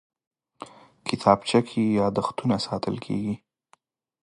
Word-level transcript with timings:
کتابچه 1.07 1.59
کې 1.67 1.81
یادښتونه 1.99 2.55
ساتل 2.67 2.95
کېږي 3.05 3.35